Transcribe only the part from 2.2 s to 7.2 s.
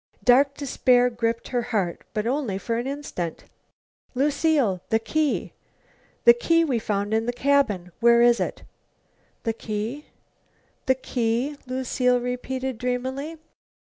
only for an instant. "Lucile, the key! The key we found